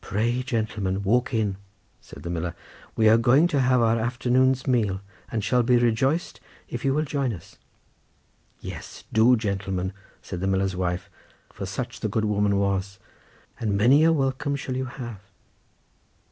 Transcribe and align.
"Pray, 0.00 0.44
gentleman, 0.44 1.02
walk 1.02 1.34
in!" 1.34 1.56
said 2.00 2.22
the 2.22 2.30
miller; 2.30 2.54
"we 2.94 3.08
are 3.08 3.16
going 3.18 3.48
to 3.48 3.58
have 3.58 3.80
our 3.80 3.98
afternoon's 3.98 4.64
meal, 4.68 5.00
and 5.28 5.42
shall 5.42 5.64
be 5.64 5.76
rejoiced 5.76 6.38
if 6.68 6.84
you 6.84 6.94
will 6.94 7.02
join 7.04 7.32
us." 7.32 7.58
"Yes, 8.60 9.02
do, 9.12 9.34
gentleman," 9.36 9.92
said 10.22 10.38
the 10.38 10.46
miller's 10.46 10.76
wife, 10.76 11.10
for 11.52 11.66
such 11.66 11.98
the 11.98 12.08
good 12.08 12.26
woman 12.26 12.58
was; 12.60 13.00
"and 13.58 13.76
many 13.76 14.04
a 14.04 14.12
welcome 14.12 14.54
shall 14.54 14.76
you 14.76 14.84
have." 14.84 15.18